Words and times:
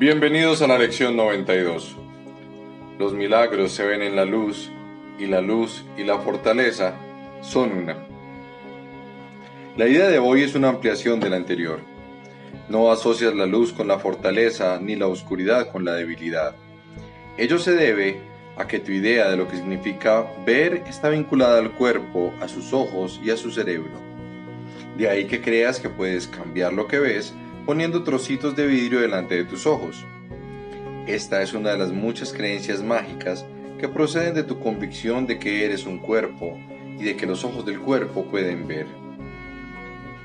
Bienvenidos 0.00 0.62
a 0.62 0.66
la 0.66 0.78
lección 0.78 1.14
92. 1.14 1.94
Los 2.98 3.12
milagros 3.12 3.72
se 3.72 3.84
ven 3.84 4.00
en 4.00 4.16
la 4.16 4.24
luz 4.24 4.70
y 5.18 5.26
la 5.26 5.42
luz 5.42 5.84
y 5.98 6.04
la 6.04 6.18
fortaleza 6.20 6.94
son 7.42 7.72
una. 7.72 7.98
La 9.76 9.86
idea 9.86 10.08
de 10.08 10.18
hoy 10.18 10.40
es 10.40 10.54
una 10.54 10.70
ampliación 10.70 11.20
de 11.20 11.28
la 11.28 11.36
anterior. 11.36 11.80
No 12.70 12.90
asocias 12.90 13.34
la 13.34 13.44
luz 13.44 13.74
con 13.74 13.88
la 13.88 13.98
fortaleza 13.98 14.78
ni 14.80 14.96
la 14.96 15.06
oscuridad 15.06 15.70
con 15.70 15.84
la 15.84 15.92
debilidad. 15.92 16.56
Ello 17.36 17.58
se 17.58 17.74
debe 17.74 18.22
a 18.56 18.66
que 18.66 18.78
tu 18.78 18.92
idea 18.92 19.28
de 19.28 19.36
lo 19.36 19.48
que 19.48 19.58
significa 19.58 20.24
ver 20.46 20.82
está 20.88 21.10
vinculada 21.10 21.58
al 21.58 21.72
cuerpo, 21.72 22.32
a 22.40 22.48
sus 22.48 22.72
ojos 22.72 23.20
y 23.22 23.32
a 23.32 23.36
su 23.36 23.50
cerebro. 23.50 24.00
De 24.96 25.10
ahí 25.10 25.26
que 25.26 25.42
creas 25.42 25.78
que 25.78 25.90
puedes 25.90 26.26
cambiar 26.26 26.72
lo 26.72 26.86
que 26.86 26.98
ves 27.00 27.34
poniendo 27.70 28.02
trocitos 28.02 28.56
de 28.56 28.66
vidrio 28.66 28.98
delante 28.98 29.36
de 29.36 29.44
tus 29.44 29.64
ojos. 29.64 30.04
Esta 31.06 31.40
es 31.40 31.52
una 31.52 31.70
de 31.70 31.78
las 31.78 31.92
muchas 31.92 32.32
creencias 32.32 32.82
mágicas 32.82 33.46
que 33.78 33.86
proceden 33.86 34.34
de 34.34 34.42
tu 34.42 34.58
convicción 34.58 35.24
de 35.24 35.38
que 35.38 35.64
eres 35.64 35.86
un 35.86 36.00
cuerpo 36.00 36.58
y 36.98 37.04
de 37.04 37.16
que 37.16 37.26
los 37.26 37.44
ojos 37.44 37.64
del 37.64 37.78
cuerpo 37.78 38.24
pueden 38.24 38.66
ver. 38.66 38.86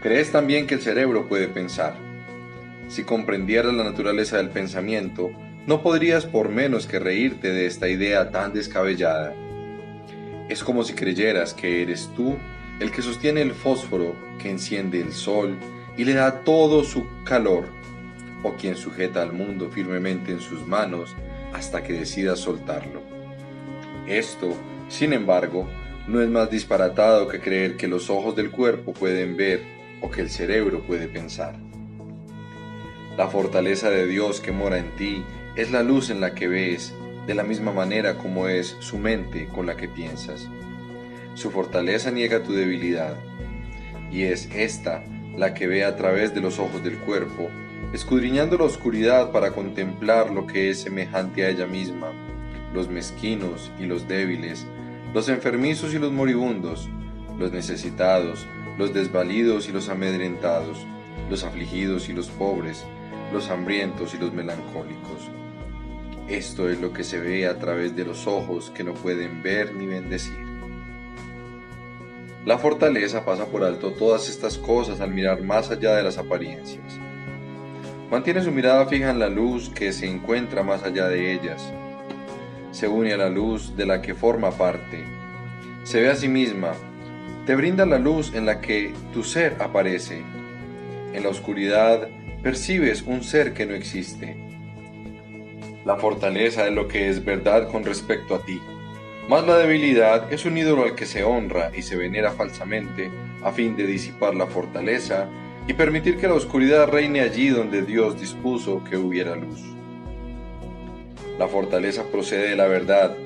Crees 0.01 0.31
también 0.31 0.65
que 0.65 0.73
el 0.73 0.81
cerebro 0.81 1.27
puede 1.29 1.47
pensar. 1.47 1.95
Si 2.87 3.03
comprendieras 3.03 3.75
la 3.75 3.83
naturaleza 3.83 4.37
del 4.37 4.49
pensamiento, 4.49 5.29
no 5.67 5.83
podrías 5.83 6.25
por 6.25 6.49
menos 6.49 6.87
que 6.87 6.97
reírte 6.97 7.49
de 7.49 7.67
esta 7.67 7.87
idea 7.87 8.31
tan 8.31 8.53
descabellada. 8.53 9.35
Es 10.49 10.63
como 10.63 10.83
si 10.83 10.95
creyeras 10.95 11.53
que 11.53 11.83
eres 11.83 12.09
tú 12.15 12.37
el 12.79 12.89
que 12.89 13.03
sostiene 13.03 13.43
el 13.43 13.51
fósforo 13.51 14.15
que 14.39 14.49
enciende 14.49 14.99
el 14.99 15.13
sol 15.13 15.55
y 15.97 16.03
le 16.03 16.13
da 16.13 16.43
todo 16.43 16.83
su 16.83 17.05
calor, 17.23 17.65
o 18.43 18.53
quien 18.55 18.75
sujeta 18.75 19.21
al 19.21 19.33
mundo 19.33 19.69
firmemente 19.71 20.31
en 20.31 20.39
sus 20.39 20.65
manos 20.67 21.15
hasta 21.53 21.83
que 21.83 21.93
decida 21.93 22.35
soltarlo. 22.35 23.01
Esto, 24.07 24.53
sin 24.87 25.13
embargo, 25.13 25.67
no 26.07 26.21
es 26.21 26.29
más 26.29 26.49
disparatado 26.51 27.27
que 27.27 27.39
creer 27.39 27.77
que 27.77 27.87
los 27.87 28.09
ojos 28.09 28.35
del 28.35 28.51
cuerpo 28.51 28.93
pueden 28.93 29.35
ver 29.35 29.63
o 30.01 30.11
que 30.11 30.21
el 30.21 30.29
cerebro 30.29 30.85
puede 30.85 31.07
pensar. 31.07 31.55
La 33.17 33.27
fortaleza 33.27 33.89
de 33.89 34.05
Dios 34.05 34.41
que 34.41 34.51
mora 34.51 34.77
en 34.77 34.95
ti 34.97 35.23
es 35.55 35.71
la 35.71 35.81
luz 35.81 36.09
en 36.09 36.19
la 36.19 36.35
que 36.35 36.47
ves, 36.47 36.93
de 37.25 37.33
la 37.33 37.43
misma 37.43 37.71
manera 37.71 38.17
como 38.17 38.47
es 38.47 38.75
su 38.79 38.97
mente 38.97 39.47
con 39.47 39.65
la 39.65 39.75
que 39.75 39.87
piensas. 39.87 40.47
Su 41.33 41.49
fortaleza 41.49 42.11
niega 42.11 42.43
tu 42.43 42.53
debilidad, 42.53 43.15
y 44.11 44.23
es 44.23 44.47
esta 44.53 45.03
la 45.37 45.53
que 45.53 45.67
ve 45.67 45.83
a 45.83 45.95
través 45.95 46.33
de 46.33 46.41
los 46.41 46.59
ojos 46.59 46.83
del 46.83 46.97
cuerpo, 46.97 47.49
escudriñando 47.93 48.57
la 48.57 48.65
oscuridad 48.65 49.31
para 49.31 49.51
contemplar 49.51 50.31
lo 50.31 50.47
que 50.47 50.69
es 50.69 50.81
semejante 50.81 51.45
a 51.45 51.49
ella 51.49 51.65
misma, 51.65 52.11
los 52.73 52.89
mezquinos 52.89 53.71
y 53.79 53.85
los 53.85 54.07
débiles, 54.07 54.65
los 55.13 55.29
enfermizos 55.29 55.93
y 55.93 55.99
los 55.99 56.11
moribundos, 56.11 56.89
los 57.37 57.51
necesitados, 57.51 58.45
los 58.77 58.93
desvalidos 58.93 59.69
y 59.69 59.71
los 59.71 59.89
amedrentados, 59.89 60.85
los 61.29 61.43
afligidos 61.43 62.09
y 62.09 62.13
los 62.13 62.27
pobres, 62.27 62.85
los 63.31 63.49
hambrientos 63.49 64.13
y 64.13 64.17
los 64.17 64.33
melancólicos. 64.33 65.29
Esto 66.27 66.69
es 66.69 66.81
lo 66.81 66.91
que 66.91 67.03
se 67.03 67.19
ve 67.19 67.47
a 67.47 67.59
través 67.59 67.95
de 67.95 68.03
los 68.03 68.27
ojos 68.27 68.71
que 68.71 68.83
no 68.83 68.93
pueden 68.93 69.43
ver 69.43 69.73
ni 69.75 69.85
bendecir. 69.85 70.44
La 72.45 72.59
fortaleza 72.59 73.25
pasa 73.25 73.47
por 73.47 73.63
alto 73.63 73.93
todas 73.93 74.29
estas 74.29 74.59
cosas 74.59 75.01
al 75.01 75.09
mirar 75.11 75.41
más 75.41 75.71
allá 75.71 75.95
de 75.95 76.03
las 76.03 76.19
apariencias. 76.19 76.99
Mantiene 78.11 78.43
su 78.43 78.51
mirada 78.51 78.85
fija 78.85 79.09
en 79.09 79.17
la 79.17 79.29
luz 79.29 79.69
que 79.69 79.91
se 79.91 80.05
encuentra 80.05 80.61
más 80.61 80.83
allá 80.83 81.07
de 81.07 81.33
ellas. 81.33 81.73
Se 82.69 82.87
une 82.87 83.13
a 83.13 83.17
la 83.17 83.29
luz 83.29 83.75
de 83.75 83.87
la 83.87 83.99
que 83.99 84.13
forma 84.13 84.51
parte. 84.51 85.03
Se 85.85 85.99
ve 86.01 86.11
a 86.11 86.15
sí 86.15 86.27
misma. 86.27 86.73
Te 87.47 87.55
brinda 87.55 87.83
la 87.87 87.97
luz 87.97 88.35
en 88.35 88.45
la 88.45 88.61
que 88.61 88.93
tu 89.11 89.23
ser 89.23 89.57
aparece. 89.59 90.21
En 91.13 91.23
la 91.23 91.29
oscuridad 91.29 92.07
percibes 92.43 93.01
un 93.01 93.23
ser 93.23 93.55
que 93.55 93.65
no 93.65 93.73
existe. 93.73 94.37
La 95.83 95.95
fortaleza 95.95 96.67
es 96.67 96.73
lo 96.73 96.87
que 96.87 97.09
es 97.09 97.25
verdad 97.25 97.71
con 97.71 97.83
respecto 97.83 98.35
a 98.35 98.45
ti. 98.45 98.61
Más 99.27 99.43
la 99.47 99.57
debilidad 99.57 100.31
es 100.31 100.45
un 100.45 100.55
ídolo 100.55 100.83
al 100.83 100.93
que 100.93 101.07
se 101.07 101.23
honra 101.23 101.71
y 101.75 101.81
se 101.81 101.95
venera 101.95 102.31
falsamente 102.31 103.09
a 103.43 103.51
fin 103.51 103.75
de 103.75 103.87
disipar 103.87 104.35
la 104.35 104.45
fortaleza 104.45 105.27
y 105.67 105.73
permitir 105.73 106.17
que 106.17 106.27
la 106.27 106.35
oscuridad 106.35 106.89
reine 106.89 107.21
allí 107.21 107.49
donde 107.49 107.81
Dios 107.81 108.19
dispuso 108.19 108.83
que 108.83 108.97
hubiera 108.97 109.35
luz. 109.35 109.61
La 111.39 111.47
fortaleza 111.47 112.03
procede 112.11 112.49
de 112.49 112.55
la 112.55 112.67
verdad 112.67 113.17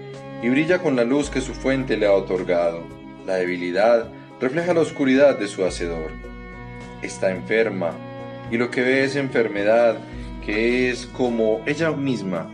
y 0.42 0.48
brilla 0.48 0.80
con 0.80 0.96
la 0.96 1.04
luz 1.04 1.30
que 1.30 1.42
su 1.42 1.54
fuente 1.54 1.98
le 1.98 2.08
ha 2.08 2.14
otorgado. 2.14 2.82
La 3.26 3.36
debilidad 3.36 4.10
refleja 4.40 4.74
la 4.74 4.80
oscuridad 4.80 5.38
de 5.38 5.50
su 5.50 5.66
hacedor. 5.66 6.12
Está 7.02 7.30
enferma 7.30 7.92
y 8.50 8.56
lo 8.56 8.72
que 8.72 8.84
ve 8.84 9.04
es 9.04 9.18
enfermedad 9.18 9.98
que 10.46 10.90
es 10.90 11.08
como 11.08 11.60
ella 11.66 11.92
misma. 11.92 12.50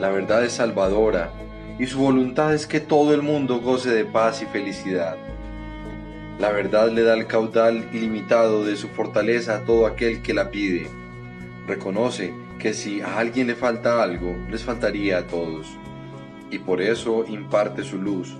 La 0.00 0.08
verdad 0.08 0.44
es 0.44 0.54
salvadora 0.54 1.30
y 1.78 1.86
su 1.86 1.98
voluntad 1.98 2.54
es 2.54 2.66
que 2.66 2.80
todo 2.80 3.12
el 3.12 3.22
mundo 3.22 3.60
goce 3.60 3.90
de 3.90 4.04
paz 4.04 4.42
y 4.42 4.46
felicidad. 4.46 5.16
La 6.38 6.50
verdad 6.50 6.90
le 6.90 7.02
da 7.02 7.14
el 7.14 7.26
caudal 7.26 7.88
ilimitado 7.92 8.64
de 8.64 8.76
su 8.76 8.88
fortaleza 8.88 9.56
a 9.56 9.64
todo 9.64 9.86
aquel 9.86 10.22
que 10.22 10.34
la 10.34 10.50
pide. 10.50 10.88
Reconoce 11.66 12.32
que 12.58 12.72
si 12.72 13.00
a 13.00 13.18
alguien 13.18 13.46
le 13.46 13.54
falta 13.54 14.02
algo, 14.02 14.36
les 14.50 14.62
faltaría 14.62 15.18
a 15.18 15.26
todos. 15.26 15.66
Y 16.50 16.58
por 16.58 16.80
eso 16.80 17.24
imparte 17.26 17.82
su 17.82 17.98
luz, 17.98 18.36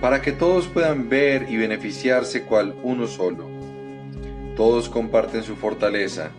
para 0.00 0.20
que 0.22 0.32
todos 0.32 0.66
puedan 0.68 1.08
ver 1.08 1.46
y 1.48 1.56
beneficiarse 1.56 2.42
cual 2.42 2.74
uno 2.82 3.06
solo. 3.06 3.48
Todos 4.56 4.88
comparten 4.88 5.42
su 5.42 5.56
fortaleza, 5.56 6.30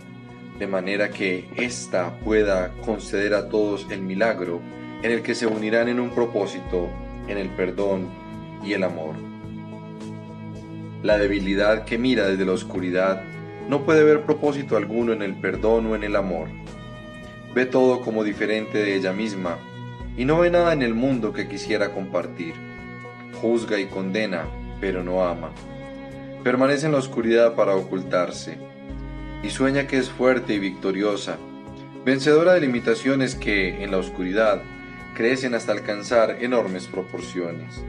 de 0.59 0.67
manera 0.67 1.09
que 1.09 1.49
ésta 1.55 2.19
pueda 2.23 2.71
conceder 2.85 3.33
a 3.33 3.49
todos 3.49 3.87
el 3.89 4.01
milagro 4.01 4.61
en 5.03 5.11
el 5.11 5.21
que 5.21 5.35
se 5.35 5.47
unirán 5.47 5.87
en 5.87 5.99
un 5.99 6.11
propósito, 6.11 6.89
en 7.27 7.37
el 7.37 7.49
perdón 7.49 8.09
y 8.63 8.73
el 8.73 8.83
amor. 8.83 9.15
La 11.03 11.17
debilidad 11.17 11.85
que 11.85 11.97
mira 11.97 12.27
desde 12.27 12.45
la 12.45 12.53
oscuridad 12.53 13.23
no 13.69 13.83
puede 13.85 14.03
ver 14.03 14.23
propósito 14.23 14.77
alguno 14.77 15.13
en 15.13 15.21
el 15.21 15.35
perdón 15.35 15.85
o 15.87 15.95
en 15.95 16.03
el 16.03 16.15
amor. 16.15 16.47
Ve 17.53 17.65
todo 17.65 18.01
como 18.01 18.23
diferente 18.23 18.79
de 18.79 18.95
ella 18.95 19.13
misma 19.13 19.57
y 20.17 20.25
no 20.25 20.39
ve 20.39 20.49
nada 20.49 20.73
en 20.73 20.81
el 20.81 20.95
mundo 20.95 21.33
que 21.33 21.47
quisiera 21.47 21.93
compartir. 21.93 22.53
Juzga 23.41 23.79
y 23.79 23.85
condena, 23.85 24.45
pero 24.81 25.03
no 25.03 25.23
ama. 25.23 25.51
Permanece 26.43 26.87
en 26.87 26.93
la 26.93 26.97
oscuridad 26.97 27.55
para 27.55 27.75
ocultarse 27.75 28.57
y 29.43 29.49
sueña 29.49 29.85
que 29.85 29.97
es 29.97 30.09
fuerte 30.09 30.53
y 30.53 30.59
victoriosa, 30.59 31.37
vencedora 32.05 32.53
de 32.53 32.61
limitaciones 32.61 33.35
que, 33.35 33.83
en 33.83 33.91
la 33.91 33.97
oscuridad, 33.97 34.61
crecen 35.17 35.55
hasta 35.55 35.72
alcanzar 35.72 36.38
enormes 36.41 36.85
proporciones. 36.85 37.83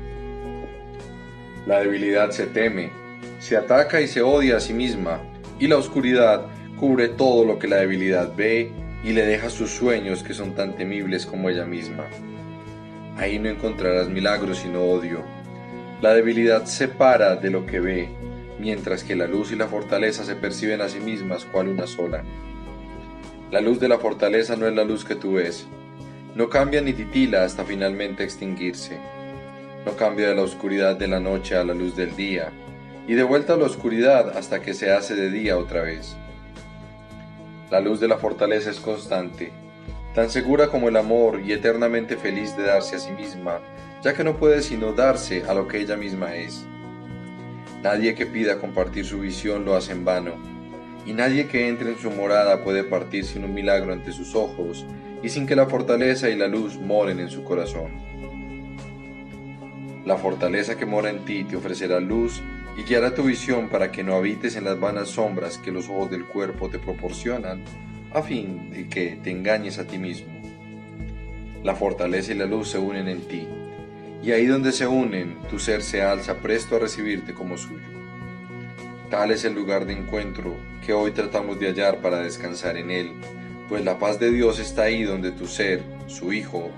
La 1.67 1.81
debilidad 1.81 2.31
se 2.31 2.47
teme, 2.47 2.91
se 3.39 3.59
ataca 3.59 4.01
y 4.01 4.07
se 4.07 4.23
odia 4.23 4.57
a 4.57 4.61
sí 4.61 4.73
misma, 4.73 5.21
y 5.59 5.67
la 5.67 5.77
oscuridad 5.77 6.47
cubre 6.81 7.09
todo 7.09 7.45
lo 7.45 7.59
que 7.59 7.69
la 7.69 7.77
debilidad 7.77 8.35
ve 8.35 8.73
y 9.05 9.13
le 9.13 9.27
deja 9.27 9.51
sus 9.51 9.69
sueños 9.73 10.23
que 10.23 10.33
son 10.33 10.55
tan 10.55 10.75
temibles 10.75 11.27
como 11.27 11.51
ella 11.51 11.67
misma. 11.67 12.07
Ahí 13.19 13.39
no 13.39 13.51
encontrarás 13.51 14.09
milagros 14.09 14.61
sino 14.61 14.85
odio. 14.85 15.23
La 16.01 16.15
debilidad 16.15 16.65
separa 16.65 17.37
de 17.37 17.51
lo 17.51 17.67
que 17.67 17.79
ve, 17.79 18.09
mientras 18.59 19.05
que 19.05 19.17
la 19.17 19.27
luz 19.27 19.53
y 19.53 19.57
la 19.57 19.69
fortaleza 19.69 20.25
se 20.25 20.35
perciben 20.35 20.81
a 20.81 20.89
sí 20.89 20.99
mismas 20.99 21.45
cual 21.45 21.69
una 21.69 21.87
sola. 21.87 22.25
La 23.51 23.61
luz 23.61 23.81
de 23.81 23.89
la 23.89 23.99
fortaleza 23.99 24.57
no 24.57 24.67
es 24.67 24.75
la 24.75 24.85
luz 24.85 25.05
que 25.05 25.15
tú 25.15 25.35
ves, 25.35 25.69
no 26.35 26.49
cambia 26.49 26.81
ni 26.81 26.93
titila 26.93 27.45
hasta 27.45 27.65
finalmente 27.65 28.25
extinguirse. 28.25 28.99
No 29.85 29.97
cambia 29.97 30.29
de 30.29 30.35
la 30.35 30.43
oscuridad 30.43 30.97
de 30.97 31.09
la 31.09 31.21
noche 31.21 31.57
a 31.57 31.65
la 31.65 31.75
luz 31.75 31.97
del 31.97 32.15
día, 32.15 32.53
y 33.07 33.15
de 33.15 33.23
vuelta 33.23 33.55
a 33.55 33.57
la 33.57 33.65
oscuridad 33.65 34.37
hasta 34.37 34.61
que 34.61 34.75
se 34.75 34.93
hace 34.93 35.15
de 35.15 35.31
día 35.31 35.57
otra 35.57 35.83
vez. 35.83 36.17
La 37.71 37.81
luz 37.81 38.01
de 38.01 38.09
la 38.09 38.19
fortaleza 38.19 38.71
es 38.71 38.81
constante, 38.81 39.51
tan 40.15 40.31
segura 40.31 40.69
como 40.69 40.89
el 40.89 40.97
amor 40.97 41.41
y 41.41 41.53
eternamente 41.53 42.17
feliz 42.17 42.57
de 42.57 42.65
darse 42.65 42.97
a 42.97 42.99
sí 42.99 43.13
misma, 43.13 43.61
ya 44.03 44.15
que 44.15 44.25
no 44.25 44.37
puede 44.37 44.63
sino 44.63 44.93
darse 44.93 45.45
a 45.49 45.55
lo 45.55 45.69
que 45.69 45.79
ella 45.79 45.97
misma 45.97 46.37
es. 46.37 46.67
Nadie 47.83 48.15
que 48.15 48.27
pida 48.27 48.59
compartir 48.59 49.05
su 49.05 49.21
visión 49.21 49.65
lo 49.65 49.75
hace 49.75 49.93
en 49.93 50.05
vano, 50.05 50.33
y 51.07 51.13
nadie 51.13 51.47
que 51.47 51.69
entre 51.69 51.91
en 51.91 51.99
su 51.99 52.11
morada 52.11 52.63
puede 52.65 52.85
partir 52.85 53.25
sin 53.25 53.45
un 53.45 53.55
milagro 53.55 53.93
ante 53.93 54.13
sus 54.13 54.35
ojos 54.35 54.87
y 55.23 55.29
sin 55.29 55.47
que 55.47 55.57
la 55.57 55.67
fortaleza 55.67 56.29
y 56.29 56.37
la 56.37 56.49
luz 56.49 56.79
moren 56.79 57.21
en 57.21 57.31
su 57.31 57.45
corazón. 57.45 57.93
La 60.05 60.17
fortaleza 60.17 60.77
que 60.77 60.87
mora 60.87 61.11
en 61.11 61.25
ti 61.25 61.45
te 61.45 61.57
ofrecerá 61.57 62.01
luz 62.01 62.43
y 62.77 62.83
guiará 62.83 63.15
tu 63.15 63.25
visión 63.25 63.69
para 63.69 63.91
que 63.91 64.05
no 64.05 64.15
habites 64.15 64.57
en 64.57 64.65
las 64.65 64.79
vanas 64.79 65.09
sombras 65.09 65.59
que 65.59 65.73
los 65.73 65.89
ojos 65.89 66.11
del 66.11 66.25
cuerpo 66.25 66.71
te 66.71 66.79
proporcionan 66.79 67.63
a 68.13 68.23
fin 68.23 68.71
de 68.71 68.89
que 68.89 69.19
te 69.23 69.31
engañes 69.31 69.79
a 69.79 69.87
ti 69.87 69.99
mismo. 69.99 70.33
La 71.63 71.75
fortaleza 71.75 72.33
y 72.33 72.37
la 72.37 72.47
luz 72.47 72.71
se 72.71 72.79
unen 72.79 73.09
en 73.09 73.21
ti, 73.23 73.47
y 74.23 74.33
ahí 74.33 74.47
donde 74.47 74.73
se 74.73 74.87
unen, 74.87 75.37
tu 75.51 75.59
ser 75.59 75.83
se 75.83 76.03
alza 76.03 76.39
presto 76.39 76.77
a 76.77 76.79
recibirte 76.79 77.35
como 77.35 77.57
suyo. 77.59 77.83
Tal 79.11 79.31
es 79.31 79.47
el 79.47 79.55
lugar 79.55 79.87
de 79.87 79.95
encuentro 79.95 80.55
que 80.85 80.93
hoy 80.93 81.13
tratamos 81.13 81.59
de 81.59 81.69
hallar 81.69 82.03
para 82.03 82.19
descansar 82.19 82.77
en 82.77 82.91
él, 82.91 83.13
pues 83.67 83.83
la 83.83 83.99
paz 83.99 84.21
de 84.21 84.31
Dios 84.31 84.59
está 84.59 84.83
ahí 84.83 85.03
donde 85.03 85.31
tu 85.33 85.47
ser, 85.47 85.83
su 86.07 86.31
Hijo, 86.31 86.71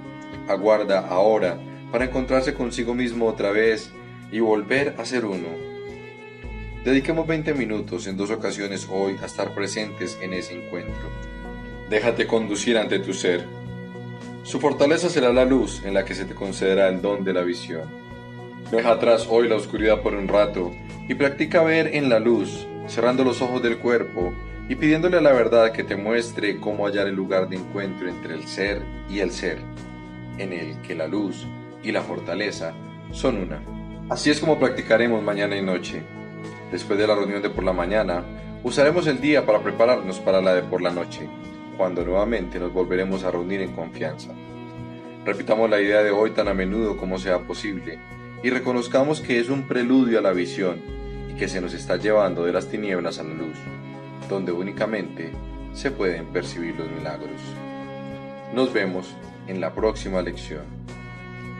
aguarda 0.48 1.00
ahora 1.00 1.58
para 1.90 2.04
encontrarse 2.04 2.54
consigo 2.54 2.94
mismo 2.94 3.26
otra 3.26 3.50
vez 3.50 3.90
y 4.30 4.38
volver 4.38 4.94
a 4.98 5.04
ser 5.04 5.24
uno. 5.24 5.48
Dediquemos 6.84 7.26
20 7.26 7.52
minutos 7.54 8.06
en 8.06 8.16
dos 8.16 8.30
ocasiones 8.30 8.86
hoy 8.88 9.16
a 9.20 9.26
estar 9.26 9.52
presentes 9.52 10.16
en 10.22 10.32
ese 10.32 10.54
encuentro. 10.54 11.10
Déjate 11.88 12.28
conducir 12.28 12.78
ante 12.78 13.00
tu 13.00 13.12
ser. 13.12 13.44
Su 14.44 14.60
fortaleza 14.60 15.08
será 15.08 15.32
la 15.32 15.44
luz 15.44 15.82
en 15.84 15.94
la 15.94 16.04
que 16.04 16.14
se 16.14 16.26
te 16.26 16.36
concederá 16.36 16.88
el 16.88 17.02
don 17.02 17.24
de 17.24 17.32
la 17.32 17.42
visión. 17.42 17.90
Deja 18.70 18.92
atrás 18.92 19.26
hoy 19.28 19.48
la 19.48 19.56
oscuridad 19.56 20.00
por 20.00 20.14
un 20.14 20.28
rato 20.28 20.70
y 21.10 21.14
practica 21.16 21.60
ver 21.64 21.96
en 21.96 22.08
la 22.08 22.20
luz, 22.20 22.68
cerrando 22.86 23.24
los 23.24 23.42
ojos 23.42 23.60
del 23.60 23.78
cuerpo 23.78 24.32
y 24.68 24.76
pidiéndole 24.76 25.16
a 25.16 25.20
la 25.20 25.32
verdad 25.32 25.72
que 25.72 25.82
te 25.82 25.96
muestre 25.96 26.60
cómo 26.60 26.86
hallar 26.86 27.08
el 27.08 27.16
lugar 27.16 27.48
de 27.48 27.56
encuentro 27.56 28.08
entre 28.08 28.34
el 28.34 28.46
ser 28.46 28.80
y 29.10 29.18
el 29.18 29.32
ser, 29.32 29.58
en 30.38 30.52
el 30.52 30.80
que 30.82 30.94
la 30.94 31.08
luz 31.08 31.48
y 31.82 31.90
la 31.90 32.02
fortaleza 32.02 32.74
son 33.10 33.38
una. 33.38 33.60
Así 34.08 34.30
es 34.30 34.38
como 34.38 34.60
practicaremos 34.60 35.20
mañana 35.20 35.56
y 35.56 35.62
noche. 35.62 36.00
Después 36.70 36.96
de 36.96 37.08
la 37.08 37.16
reunión 37.16 37.42
de 37.42 37.50
por 37.50 37.64
la 37.64 37.72
mañana, 37.72 38.22
usaremos 38.62 39.08
el 39.08 39.20
día 39.20 39.44
para 39.44 39.64
prepararnos 39.64 40.20
para 40.20 40.40
la 40.40 40.54
de 40.54 40.62
por 40.62 40.80
la 40.80 40.90
noche, 40.90 41.28
cuando 41.76 42.04
nuevamente 42.04 42.60
nos 42.60 42.72
volveremos 42.72 43.24
a 43.24 43.32
reunir 43.32 43.62
en 43.62 43.72
confianza. 43.72 44.30
Repitamos 45.24 45.68
la 45.68 45.80
idea 45.80 46.04
de 46.04 46.12
hoy 46.12 46.30
tan 46.30 46.46
a 46.46 46.54
menudo 46.54 46.96
como 46.96 47.18
sea 47.18 47.40
posible 47.40 47.98
y 48.44 48.50
reconozcamos 48.50 49.20
que 49.20 49.40
es 49.40 49.48
un 49.48 49.66
preludio 49.66 50.20
a 50.20 50.22
la 50.22 50.30
visión 50.30 50.99
y 51.30 51.38
que 51.38 51.48
se 51.48 51.60
nos 51.60 51.74
está 51.74 51.96
llevando 51.96 52.44
de 52.44 52.52
las 52.52 52.66
tinieblas 52.66 53.18
a 53.18 53.22
la 53.22 53.34
luz, 53.34 53.56
donde 54.28 54.52
únicamente 54.52 55.32
se 55.72 55.90
pueden 55.90 56.26
percibir 56.26 56.74
los 56.76 56.90
milagros. 56.90 57.40
Nos 58.52 58.72
vemos 58.72 59.14
en 59.46 59.60
la 59.60 59.72
próxima 59.72 60.22
lección. 60.22 60.64